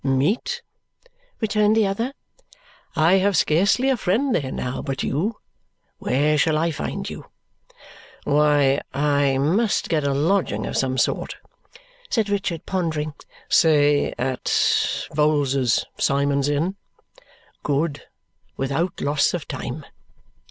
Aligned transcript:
"Meet?" 0.03 0.63
returned 1.41 1.75
the 1.75 1.85
other. 1.85 2.13
"I 2.95 3.19
have 3.19 3.37
scarcely 3.37 3.87
a 3.87 3.95
friend 3.95 4.33
there 4.33 4.51
now 4.51 4.81
but 4.81 5.03
you. 5.03 5.35
Where 5.99 6.39
shall 6.39 6.57
I 6.57 6.71
find 6.71 7.07
you?" 7.07 7.25
"Why, 8.23 8.81
I 8.95 9.37
must 9.37 9.89
get 9.89 10.03
a 10.03 10.11
lodging 10.15 10.65
of 10.65 10.75
some 10.75 10.97
sort," 10.97 11.35
said 12.09 12.29
Richard, 12.29 12.65
pondering. 12.65 13.13
"Say 13.47 14.11
at 14.17 14.45
Vholes's, 15.13 15.85
Symond's 15.99 16.49
Inn." 16.49 16.77
"Good! 17.61 18.01
Without 18.57 19.01
loss 19.01 19.35
of 19.35 19.47
time." 19.47 19.85